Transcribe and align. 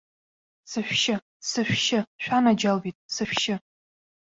Сышәшьы, 0.69 1.15
сышәшьы, 1.49 1.99
шәанаџьалбеит, 2.23 2.97
сышәшьы. 3.13 3.55